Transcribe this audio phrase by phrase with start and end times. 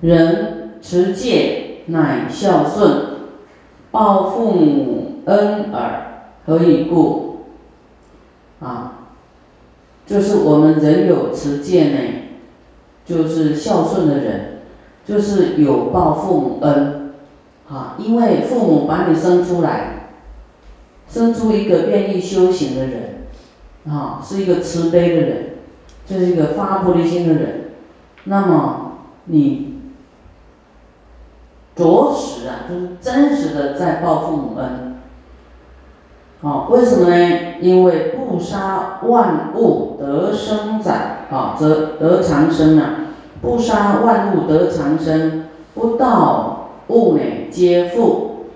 [0.00, 3.00] 人持戒乃孝顺，
[3.90, 7.46] 报父母恩耳，何以故？
[8.60, 9.08] 啊，
[10.06, 11.98] 就是我们人有持戒呢，
[13.04, 14.60] 就是孝顺的人，
[15.04, 17.14] 就是有报父母恩，
[17.68, 20.10] 啊，因为父母把你生出来，
[21.08, 23.26] 生出一个愿意修行的人，
[23.88, 25.44] 啊，是一个慈悲的人，
[26.06, 27.70] 就是一个发菩提心的人，
[28.24, 29.67] 那么你。
[31.78, 34.96] 着实啊，就是真实的在报父母恩。
[36.40, 37.54] 哦，为什么呢？
[37.60, 40.94] 因为不杀万物得生长，
[41.30, 42.94] 啊，则得长生啊。
[43.40, 48.46] 不杀万物得长生，不盗物美皆富。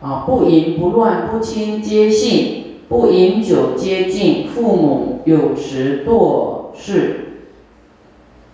[0.00, 4.48] 啊，不淫不乱不亲皆信，不饮酒皆敬。
[4.48, 7.42] 父母有时堕世，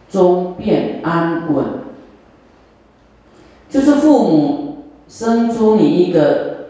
[0.09, 1.80] 终便安稳。
[3.71, 6.67] 就是父母生出你一个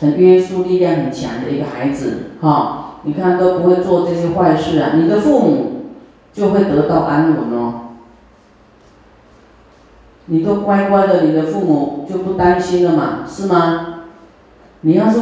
[0.00, 5.82] 很约束力量很强的一个孩子，哈，你看都不会做这些坏事啊，你的父母
[6.32, 7.74] 就会得到安稳哦。
[10.28, 14.04] 你都乖乖的，你的父母就不担心了嘛，是吗？
[14.80, 15.20] 你要是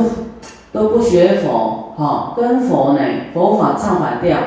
[0.73, 3.01] 都不学佛，哈，跟佛呢，
[3.35, 4.39] 佛法唱反调，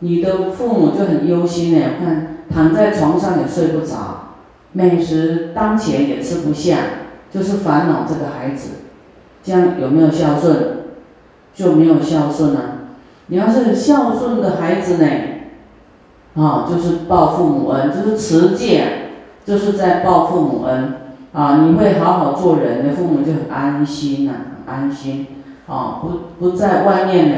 [0.00, 4.13] 你的父母就很忧心呢，看躺在床上也睡不着。
[4.74, 6.76] 美食当前也吃不下，
[7.32, 8.70] 就是烦恼这个孩子，
[9.42, 10.84] 这样有没有孝顺？
[11.54, 12.60] 就没有孝顺啊！
[13.28, 15.08] 你要是孝顺的孩子呢，
[16.34, 18.82] 啊，就是报父母恩，就是持戒，
[19.44, 20.94] 就是在报父母恩
[21.32, 21.64] 啊！
[21.64, 24.32] 你会好好做人，的父母就很安心呐，
[24.66, 25.28] 很安心
[25.68, 26.00] 啊！
[26.02, 27.36] 不不在外面呢，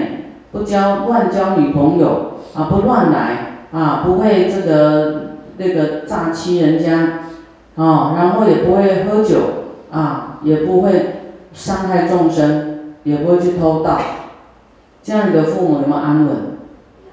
[0.50, 7.25] 不交乱交女朋友啊，不乱来啊，不会这个那个诈欺人家。
[7.76, 9.36] 啊，然后也不会喝酒，
[9.90, 11.20] 啊，也不会
[11.52, 14.00] 伤害众生，也不会去偷盗，
[15.02, 16.36] 这样你的父母有没有安稳？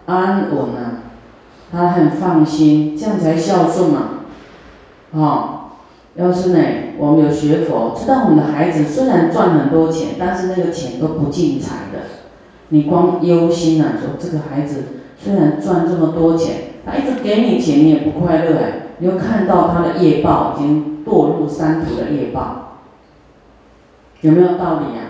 [0.05, 1.03] 安稳啊，
[1.71, 3.99] 他很放心，这样才孝顺嘛。
[5.13, 5.71] 啊，
[6.15, 6.59] 要是呢，
[6.97, 11.99] 我们有学佛，知道我们的孩子虽然赚很多钱，但是那个钱都不进财的，
[12.69, 14.83] 你光忧心啊，说这个孩子
[15.17, 16.55] 虽然赚这么多钱，
[16.85, 18.73] 他一直给你钱，你也不快乐哎。
[19.03, 22.77] 你又看到他的业报已经堕入三途的业报，
[24.21, 25.01] 有没有道理呀？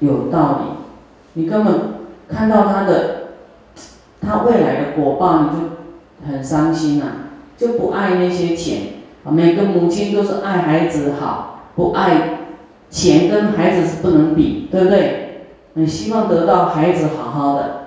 [0.00, 0.76] 有道理。
[1.32, 1.74] 你根本
[2.28, 3.28] 看到他的，
[4.20, 7.06] 他未来的果报，你就很伤心呐，
[7.56, 8.98] 就不爱那些钱。
[9.24, 12.40] 每个母亲都是爱孩子好，不爱
[12.90, 15.46] 钱跟孩子是不能比，对不对？
[15.72, 17.86] 你希望得到孩子好好的，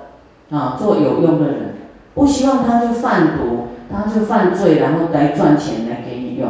[0.50, 1.76] 啊，做有用的人，
[2.16, 3.68] 不希望他去贩毒。
[3.92, 6.50] 他就犯罪，然后来赚钱来给你用，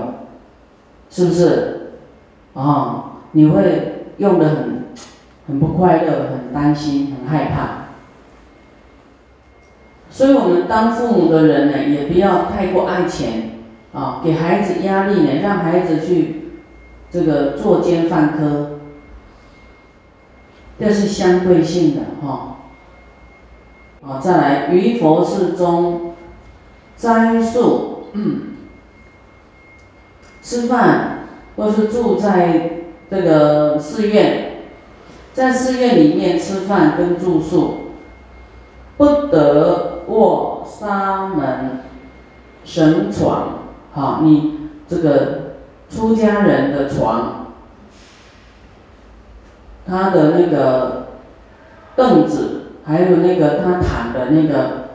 [1.09, 1.77] 是不是？
[2.53, 4.85] 啊，你会用的很，
[5.47, 7.87] 很不快乐，很担心，很害怕。
[10.09, 13.51] 所以我们当父母的人呢，也不要太过爱钱，
[13.93, 16.51] 啊，给孩子压力呢，让孩子去
[17.09, 18.79] 这个作奸犯科，
[20.77, 22.57] 这是相对性的哈。
[24.05, 26.10] 啊，再来于佛事中。
[27.01, 28.03] 斋宿，
[30.39, 31.25] 吃饭，
[31.57, 34.65] 或是住在这个寺院，
[35.33, 37.95] 在寺院里面吃饭跟住宿，
[38.97, 41.79] 不得卧沙门
[42.63, 43.63] 神床，
[43.93, 45.55] 好，你这个
[45.89, 47.47] 出家人的床，
[49.87, 51.07] 他的那个
[51.95, 54.90] 凳子，还有那个他躺的那个。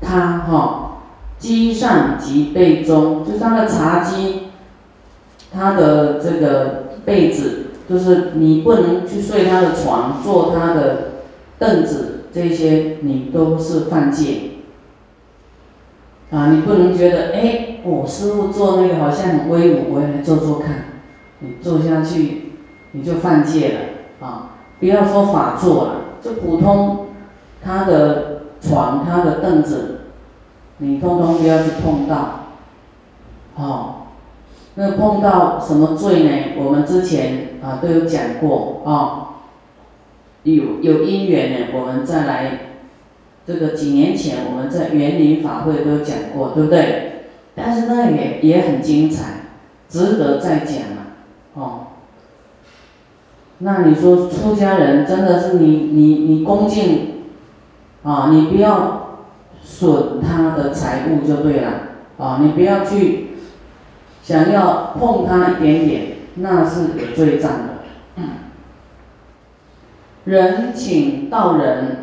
[0.00, 1.02] 他哈，
[1.38, 4.48] 机上及被中，就是他的茶几，
[5.52, 11.12] 他的这个被子，就是你不能去睡他的床，坐他的
[11.58, 14.42] 凳子，这些你都是犯戒。
[16.30, 20.84] 啊，你不能觉得哎，我师傅做那个好像很威武，我也来做做看。
[21.40, 22.52] 你坐下去，
[22.92, 24.50] 你就犯戒了啊！
[24.78, 27.06] 不要说法座了，就普通
[27.64, 29.99] 他的床，他的凳子。
[30.82, 32.46] 你通通不要去碰到，
[33.54, 33.94] 哦，
[34.76, 36.30] 那碰到什么罪呢？
[36.56, 39.44] 我们之前啊都有讲过啊，
[40.44, 42.60] 有有因缘呢，我们再来，
[43.46, 47.26] 这个几年前我们在园林法会都讲过，对不对？
[47.54, 49.50] 但是那也也很精彩，
[49.86, 50.96] 值得再讲啊，
[51.52, 51.80] 哦。
[53.58, 57.24] 那你说出家人真的是你你你恭敬，
[58.02, 58.99] 啊，你不要。
[59.70, 61.70] 损他的财物就对了，
[62.18, 63.28] 啊，你不要去
[64.20, 66.02] 想要碰他一点点，
[66.34, 67.66] 那是有罪障的。
[70.24, 71.98] 人请道人，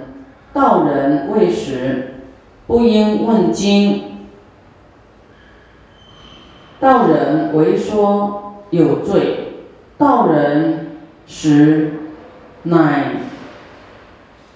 [0.54, 2.14] 道人未食，
[2.66, 4.04] 不应问经。
[6.80, 9.66] 道人为说有罪，
[9.98, 10.88] 道人
[11.28, 12.00] 时
[12.64, 13.18] 乃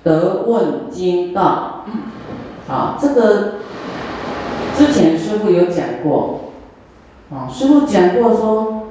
[0.03, 1.85] 得问经道。
[2.69, 3.55] 啊，这个
[4.77, 6.51] 之前师傅有讲过，
[7.29, 8.83] 啊，师傅讲过说，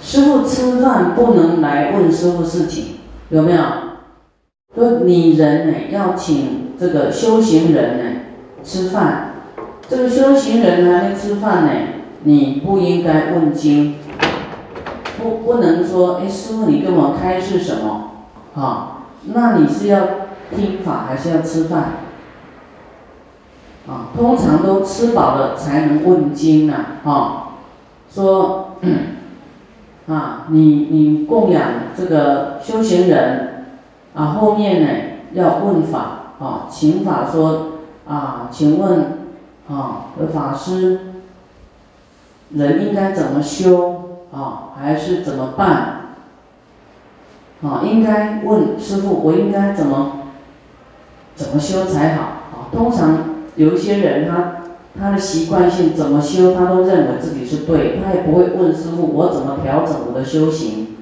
[0.00, 2.96] 师傅吃饭不能来问师傅事情，
[3.28, 3.62] 有没有？
[4.74, 8.20] 说你人呢要请这个修行人呢
[8.62, 9.34] 吃饭，
[9.88, 11.70] 这个修行人还没吃饭呢，
[12.24, 13.96] 你不应该问经，
[15.20, 18.10] 不不能说，哎，师傅你跟我开示什么？
[18.54, 20.00] 啊，那你是要
[20.54, 21.92] 听法还是要吃饭？
[23.90, 27.48] 啊，通常都吃饱了才能问经呐，啊，
[28.08, 28.76] 说，
[30.06, 31.62] 啊，你你供养
[31.96, 33.64] 这个修行人，
[34.14, 34.88] 啊，后面呢
[35.32, 39.18] 要问法，啊，请法说，啊，请问，
[39.68, 41.00] 啊，有法师，
[42.50, 46.12] 人应该怎么修，啊，还是怎么办？
[47.64, 50.12] 啊，应该问师傅，我应该怎么，
[51.34, 52.22] 怎么修才好？
[52.22, 53.29] 啊，通常。
[53.60, 54.62] 有一些人，他
[54.98, 60.96] 他的习惯性怎么修，他都认为自己是对，他也不会问师傅我怎么调整我的修行。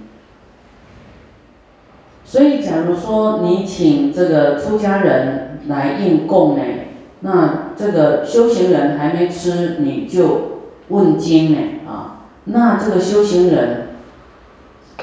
[2.25, 6.63] 所以，假如说你请这个出家人来应供呢，
[7.21, 13.91] 那这个修行人还没吃，你就问经呢啊，那这个修行人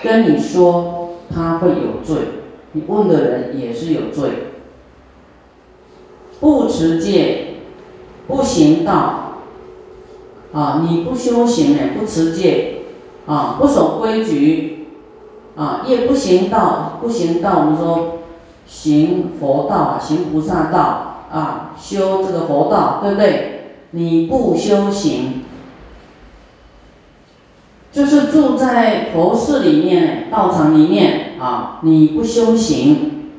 [0.03, 2.17] 跟你说他会有罪，
[2.73, 4.44] 你问的人也是有罪。
[6.45, 7.55] 不持戒，
[8.27, 9.39] 不行道，
[10.53, 12.83] 啊，你不修行呢，不持戒，
[13.25, 14.85] 啊，不守规矩，
[15.55, 18.19] 啊，也不行道，不行道，我们说
[18.67, 23.51] 行佛道啊，行菩萨道啊，修这个佛道，对不对？
[23.89, 25.45] 你不修行，
[27.91, 33.31] 就是住在佛寺里面、道场里面啊，你不修行，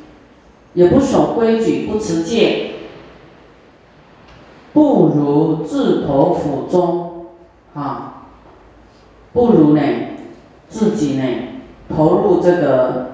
[0.74, 2.72] 也不守规矩，不持戒。
[4.76, 7.28] 不如自投府中，
[7.72, 8.24] 啊，
[9.32, 9.80] 不如呢，
[10.68, 11.24] 自己呢，
[11.88, 13.12] 投入这个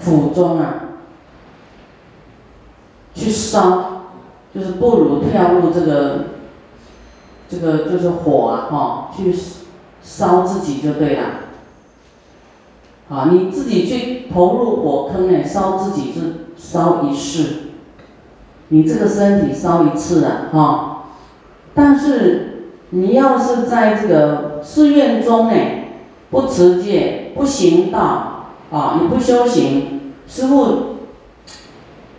[0.00, 0.74] 府中啊，
[3.14, 4.08] 去烧，
[4.52, 6.24] 就是不如跳入这个，
[7.48, 9.32] 这个就是火啊，哈，去
[10.02, 11.22] 烧自己就对了，
[13.08, 17.67] 啊，你自己去投入火坑呢，烧自己是烧一世。
[18.70, 21.04] 你这个身体烧一次啊，哈，
[21.74, 25.54] 但是你要是在这个寺院中呢，
[26.30, 30.96] 不持戒，不行道，啊，你不修行，师傅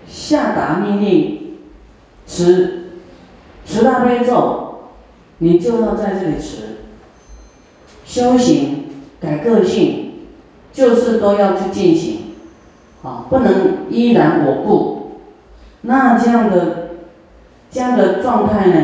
[0.07, 1.57] 下达命令，
[2.25, 2.93] 持
[3.63, 4.85] 持大悲咒，
[5.37, 6.79] 你就要在这里持，
[8.05, 8.85] 修行
[9.21, 10.13] 改个性，
[10.73, 12.17] 就是都要去进行，
[13.03, 14.98] 啊，不能依然我故。
[15.81, 16.89] 那这样的
[17.71, 18.83] 这样的状态呢，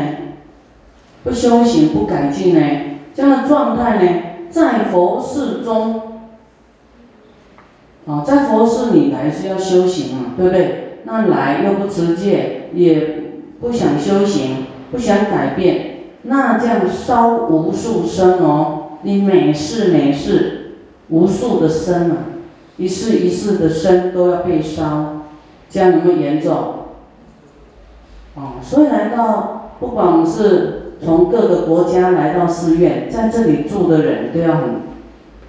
[1.24, 2.60] 不修行不改进呢，
[3.14, 4.10] 这样的状态呢，
[4.48, 6.20] 在佛寺中，
[8.06, 10.82] 啊，在佛寺里来是要修行嘛，对不对？
[11.04, 13.22] 那来又不持戒，也
[13.60, 20.76] 不想修行，不想改变，那这样烧无数生哦，你每世每世
[21.08, 22.16] 无数的生啊，
[22.76, 25.26] 一世一世的生都要被烧，
[25.68, 26.74] 这样有没有严重？
[28.36, 34.82] 哦，所以来到，不管是从各个国家来到寺院，在这里住的人都要很，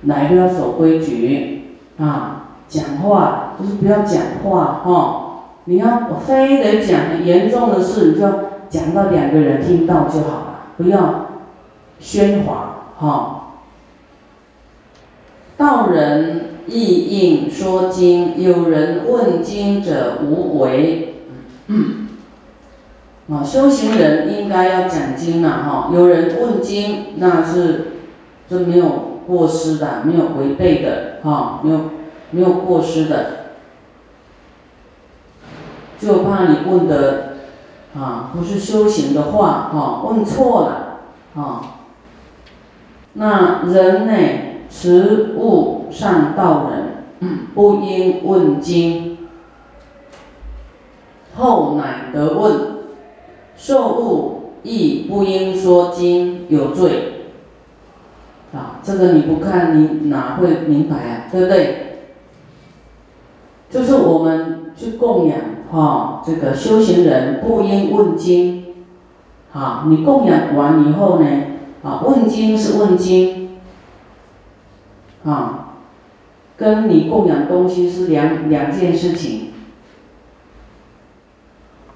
[0.03, 8.25] 来都要守规矩啊，讲话就是不要讲话哈，你要非得讲严重的事，你就
[8.70, 11.25] 讲到两个人听到就好了，不要
[12.01, 13.34] 喧哗哈。
[15.58, 21.15] 道人意应说经，有人问经者无为。
[23.30, 25.92] 啊，修行人应该要讲经了哈。
[25.94, 27.88] 有人问经，那是
[28.50, 31.80] 这没有过失的，没有违背的哈，没有
[32.32, 33.50] 没有过失的。
[36.00, 37.34] 就怕你问的
[38.00, 41.00] 啊不是修行的话哈，问错了
[41.36, 41.62] 啊。
[43.12, 44.14] 那人呢，
[44.70, 49.18] 持物上道人，不应问经，
[51.36, 52.77] 后乃得问。
[53.58, 57.14] 受物亦不应说经，有罪。
[58.54, 61.24] 啊，这个你不看你哪会明白啊？
[61.30, 61.84] 对不对？
[63.70, 65.38] 就是我们去供养
[65.70, 68.64] 哈，这个修行人不应问经。
[69.54, 71.28] 啊，你供养完以后呢，
[71.84, 73.58] 啊，问经是问经，
[75.26, 75.74] 啊，
[76.56, 79.52] 跟你供养东西是两两件事情，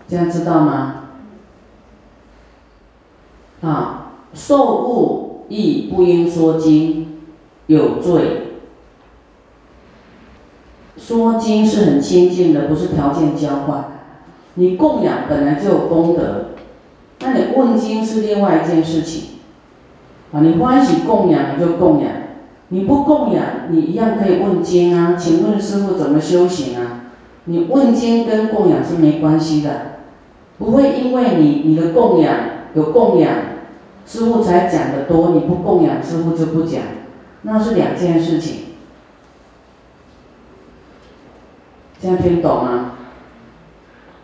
[0.07, 1.00] 这样知道吗？
[3.61, 7.19] 啊，受物亦不应说经，
[7.67, 8.47] 有罪。
[10.97, 13.85] 说经是很亲近的，不是条件交换。
[14.55, 16.49] 你供养本来就有功德。
[17.21, 19.39] 那你问经是另外一件事情，
[20.31, 22.11] 啊，你欢喜供养你就供养，
[22.69, 25.15] 你不供养你一样可以问经啊。
[25.15, 27.03] 请问师傅怎么修行啊？
[27.45, 29.97] 你问经跟供养是没关系的，
[30.57, 32.35] 不会因为你你的供养
[32.75, 33.33] 有供养，
[34.11, 36.81] 师傅才讲的多，你不供养师傅就不讲，
[37.43, 38.75] 那是两件事情。
[42.01, 42.91] 这样听懂吗？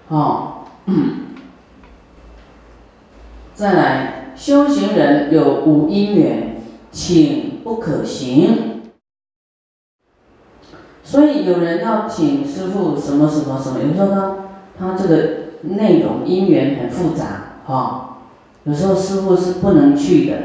[0.10, 0.68] 好。
[3.56, 6.58] 再来，修行人有无因缘，
[6.92, 8.82] 请不可行。
[11.02, 14.36] 所以有人要请师傅什么什么什么，有时候他
[14.78, 15.30] 他这个
[15.62, 18.17] 内容因缘很复杂，哈，
[18.68, 20.36] 有时候师傅是不能去的，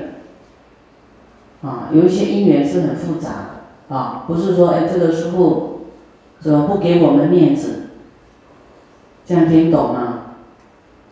[1.63, 3.31] 啊，有一些因缘是很复杂
[3.89, 5.89] 的，啊，不是说哎这个师傅
[6.39, 7.89] 怎么不给我们面子，
[9.27, 10.19] 这样听懂吗？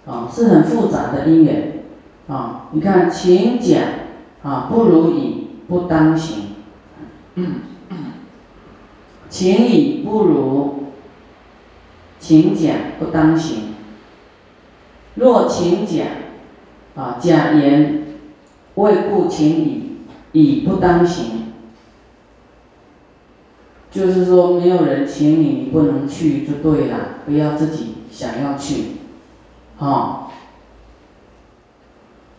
[0.06, 1.82] 啊，是很复杂的因缘。
[2.28, 3.82] 啊，你看，请讲
[4.44, 6.44] 啊，不如以不当行。
[9.28, 10.84] 请以不如，
[12.20, 13.74] 请讲不当行。
[15.16, 16.06] 若请讲
[16.94, 18.04] 啊，假言
[18.74, 19.82] 未故请以，
[20.32, 21.52] 以不当行。
[23.90, 28.84] 就是说，没有人请你，你不能去就对了，不要自己想要去，
[29.78, 30.28] 啊。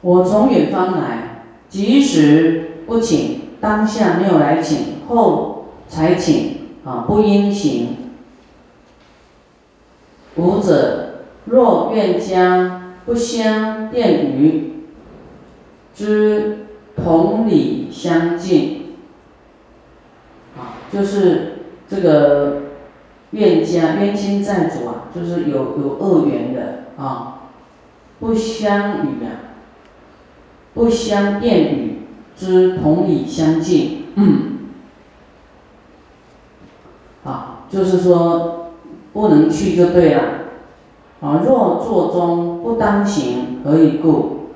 [0.02, 7.98] 我从远方来，即使不请，当下没有来请，后才请啊，不应行。
[10.38, 12.81] 五者若愿将
[13.12, 14.72] 不相便于
[15.94, 16.60] 之
[16.96, 18.96] 同理相近，
[20.58, 21.58] 啊，就是
[21.90, 22.62] 这个
[23.32, 27.50] 冤家冤亲债主啊，就是有有恶缘的啊，
[28.22, 29.60] 不相与啊。
[30.74, 32.04] 不相便语
[32.34, 34.06] 之同理相近，
[37.26, 38.72] 啊，就是说
[39.12, 40.24] 不能去就对了，
[41.22, 44.48] 啊，若坐中不当行，何以故？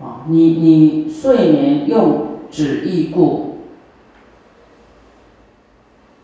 [0.00, 3.58] 啊，你你睡眠用止意故，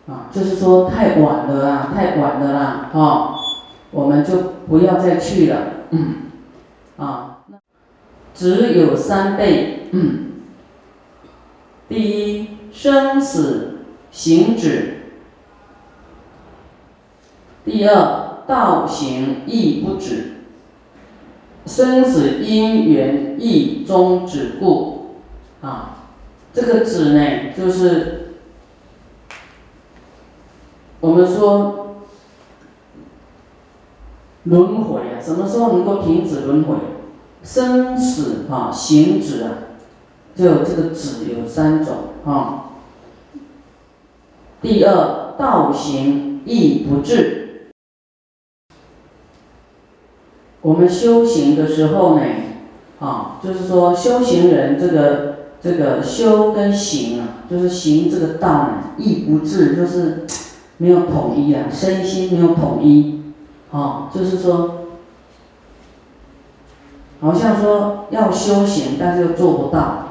[0.06, 3.34] 啊，就是说太晚了啊，太晚了啦，啊，
[3.90, 4.36] 我们就
[4.68, 5.58] 不要再去了，
[5.90, 6.14] 嗯。
[6.96, 7.30] 啊。
[8.36, 9.86] 只有三辈，
[11.88, 13.78] 第一生死
[14.10, 15.02] 行止，
[17.64, 20.34] 第二道行亦不止，
[21.66, 25.16] 生死因缘亦终止故。
[25.62, 26.08] 啊，
[26.52, 28.34] 这个止呢，就是
[31.00, 31.96] 我们说
[34.44, 36.74] 轮回啊，什么时候能够停止轮回？
[37.42, 39.50] 生死啊，行止啊，
[40.34, 41.96] 就这个止有三种
[42.26, 42.72] 啊。
[44.60, 47.43] 第二，道行亦不至。
[50.64, 52.22] 我们修行的时候呢，
[52.98, 60.26] 啊，就是说修行人这个这个修跟行啊，就是行这个道呢，亦不至，就是
[60.78, 63.22] 没有统一啊，身心没有统一，
[63.70, 64.80] 啊，就是说。
[67.20, 70.08] 好像说要修行，但是又做不到。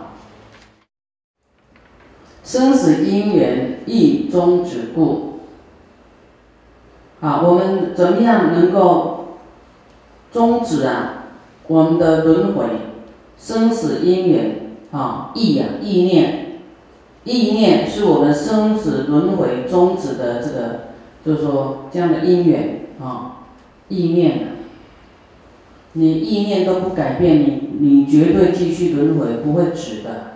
[2.43, 5.41] 生死因缘亦终止故。
[7.19, 9.12] 好，我们怎么样能够
[10.33, 11.25] 终止啊？
[11.67, 12.65] 我们的轮回，
[13.37, 16.59] 生死因缘啊，意啊，意念，
[17.23, 20.79] 意念是我们生死轮回终止的这个，
[21.23, 23.45] 就是说这样的因缘啊，
[23.87, 24.47] 意念。
[25.95, 30.33] 你意念都不改变，你你绝对继续轮回，不会止的。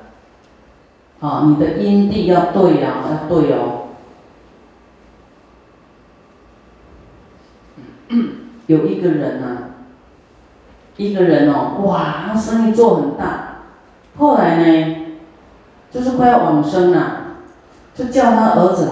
[1.20, 3.88] 啊，你的因地要对呀，要对哦。
[8.68, 9.67] 有一个人呢，
[10.98, 13.60] 一个人哦，哇，他生意做很大，
[14.18, 14.96] 后来呢，
[15.92, 17.38] 就是快要往生了，
[17.96, 18.92] 就叫他儿子来，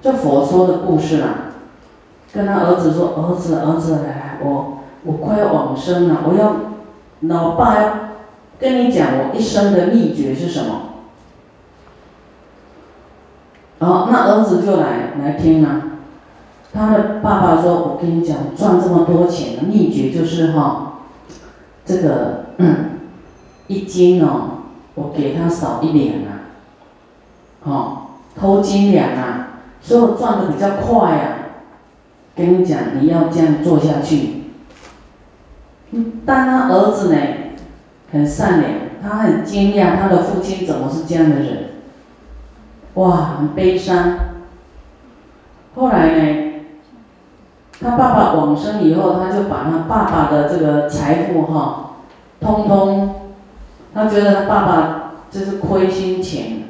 [0.00, 1.28] 就佛说的故事啦，
[2.32, 6.56] 跟他儿子说，儿子，儿子，来来，我我快要往生了，我要，
[7.20, 7.94] 老爸要
[8.58, 10.82] 跟你讲我一生的秘诀是什么。
[13.80, 15.82] 哦，那儿子就来来听了，
[16.78, 21.00] 他的爸爸说：“我跟你讲，赚这么多钱的秘诀就是哈，
[21.84, 22.44] 这个
[23.66, 24.60] 一斤哦，
[24.94, 26.30] 我给他少一两啊，
[27.64, 27.98] 哦，
[28.38, 29.48] 偷斤两啊，
[29.80, 31.34] 所以我赚的比较快啊。
[32.36, 34.44] 跟你讲，你要这样做下去。
[36.24, 37.20] 但他儿子呢，
[38.12, 41.70] 很善良，他很惊讶，他的父亲怎么是这样的人。”
[42.94, 44.16] 哇，很悲伤。
[45.74, 46.47] 后来呢，
[47.80, 51.90] 他爸爸往生以后，他就把他爸爸的这个财富哈，
[52.40, 53.14] 通通，
[53.94, 56.64] 他觉得他爸爸就是亏心钱，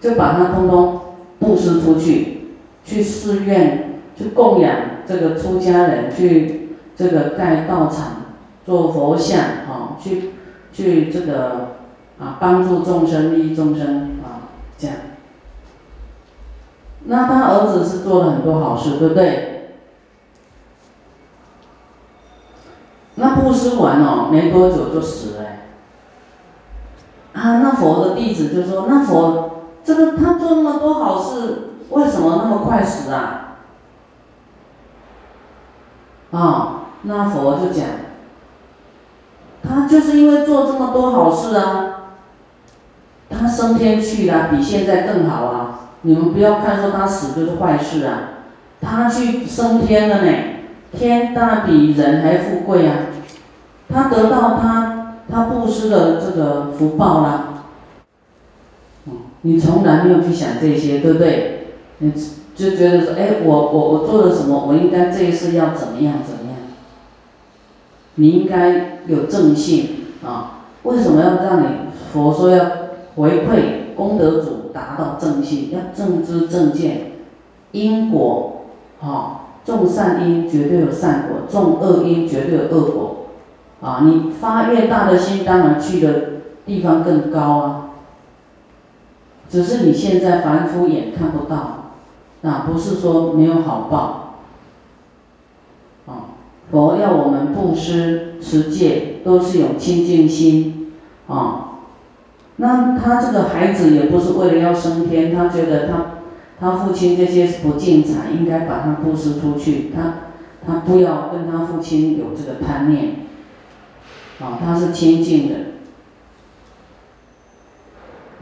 [0.00, 1.00] 就把他通通
[1.38, 2.50] 布施出去，
[2.84, 8.24] 去寺院去供养这个出家人，去这个盖道场、
[8.66, 10.32] 做佛像啊，去
[10.72, 11.76] 去这个
[12.20, 14.96] 啊帮助众生、利益众生啊，这样。
[17.04, 19.47] 那他儿子是做了很多好事，对不对？
[23.20, 25.44] 那布施完哦，没多久就死了。
[27.32, 33.56] 啊，那佛的弟子就说：“那佛，这个他做那么多好事，为什么那么快死啊？”
[36.30, 37.86] 啊，那佛就讲
[39.62, 42.12] ：“他就是因为做这么多好事啊，
[43.30, 48.18] 他升天去了，比现在更好啊。”你们不要看说他死就是坏事啊，
[48.80, 50.32] 他去升天了呢，
[50.92, 52.96] 天当然比人还富贵啊，
[53.88, 57.64] 他得到他他布施的这个福报啦。
[59.42, 61.68] 你从来没有去想这些，对不对？
[61.98, 62.12] 你
[62.54, 66.58] 就觉得说，哎，我我我做了什么，我应该这一世要怎么样怎么样？
[68.14, 71.66] 你应该有正信啊，为什么要让你
[72.12, 72.64] 佛说要
[73.16, 74.58] 回馈功德主？
[74.70, 77.12] 达到正信，要正知正见，
[77.72, 78.66] 因果，
[79.00, 83.26] 哈，种善因绝对有善果，种恶因绝对有恶果，
[83.82, 86.22] 啊，你发越大的心，当然去的
[86.64, 87.90] 地方更高啊。
[89.50, 91.92] 只是你现在凡夫眼看不到，
[92.40, 94.36] 那不是说没有好报，
[96.06, 100.92] 啊，佛要我们布施持戒，都是有清净心，
[101.28, 101.66] 啊。
[102.60, 106.17] 那他这个孩子也不是为了要升天，他觉得他
[106.60, 110.14] 他父亲这些不净财，应该把他布施出去，他
[110.66, 113.26] 他不要跟他父亲有这个贪念，
[114.40, 115.54] 啊，他是清净的，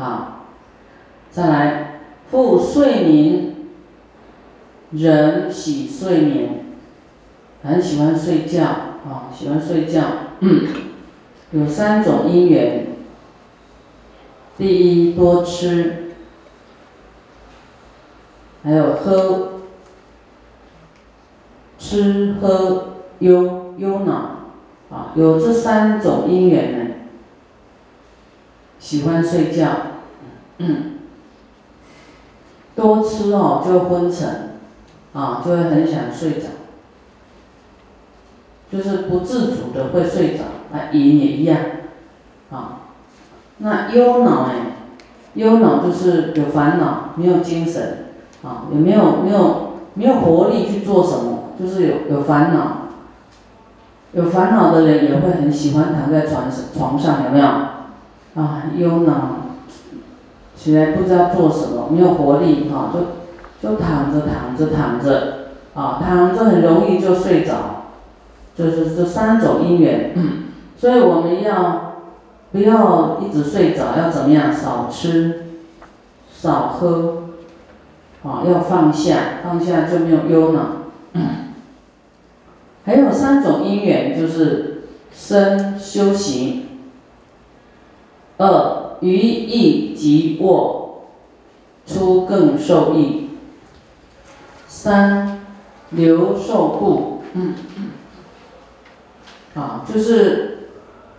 [0.03, 0.47] 啊，
[1.31, 2.01] 再来，
[2.31, 3.55] 复睡眠，
[4.93, 6.65] 人喜睡眠，
[7.63, 10.03] 很喜欢睡觉，啊，喜欢睡觉，
[11.53, 12.87] 有三种因缘。
[14.59, 16.06] 第一，多吃，
[18.67, 19.61] 还有喝，
[21.79, 24.13] 吃喝忧忧恼，
[24.91, 26.95] 啊，有这三种因缘呢。
[28.81, 29.69] 喜欢睡觉，
[30.59, 30.99] 嗯，
[32.75, 34.59] 多吃哦就昏沉，
[35.13, 36.49] 啊，就会很想睡着，
[38.73, 41.57] 就是不自主的会睡着，那，瘾也一样，
[42.51, 42.81] 啊。
[43.59, 44.53] 那忧恼呢？
[45.35, 48.06] 忧恼就是有烦恼，没有精神，
[48.45, 52.83] 啊，也没有没有没有活力去做什么，就是有有烦恼。
[54.13, 57.47] 有烦恼的人也会很喜欢躺在床上床上，有没有？
[57.47, 59.13] 啊，忧恼，
[60.57, 67.85] 起来不知道做什么，没有活力，哈，就就躺着躺着躺着，啊，躺着很容易就睡着，
[68.57, 70.15] 就是这三种因缘，
[70.77, 71.83] 所以我们要。
[72.53, 74.51] 不要一直睡着，要怎么样？
[74.51, 75.47] 少吃，
[76.33, 77.25] 少喝，
[78.27, 80.61] 啊，要放下，放下就没有忧恼。
[82.85, 86.67] 还有三种因缘，就是身修行，
[88.39, 91.05] 二于意即卧，
[91.87, 93.31] 出更受益，
[94.67, 95.47] 三
[95.91, 97.23] 留受故。
[97.35, 97.55] 嗯，
[99.55, 100.53] 啊，就是。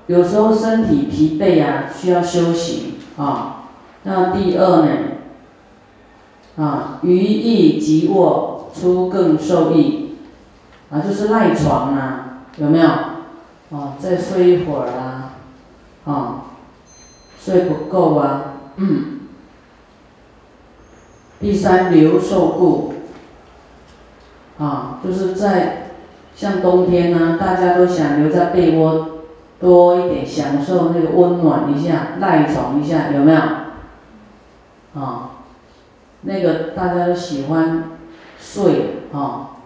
[0.07, 3.65] 有时候身体疲惫啊，需要休息啊。
[4.03, 4.89] 那第二呢？
[6.57, 10.15] 啊，余意即卧，出更受益，
[10.91, 12.89] 啊，就是赖床啊，有没有？
[13.69, 15.33] 哦，再睡一会儿啊，
[16.05, 16.35] 哦，
[17.39, 18.53] 睡不够啊。
[18.77, 19.19] 嗯。
[21.39, 22.93] 第三，留受故。
[24.57, 25.91] 啊，就是在
[26.35, 29.09] 像冬天呢，大家都想留在被窝
[29.59, 33.39] 多一点，享受那个温暖一下，赖床一下，有没有？
[34.99, 35.29] 啊，
[36.21, 37.83] 那个大家都喜欢
[38.39, 39.56] 睡啊。